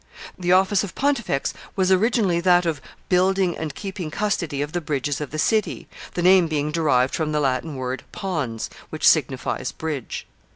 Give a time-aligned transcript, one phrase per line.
[0.35, 4.81] The office of the pontifex was originally that of building and keeping custody of the
[4.81, 9.71] bridges of the city, the name being derived from the Latin word pons, which signifies
[9.71, 10.25] bridge.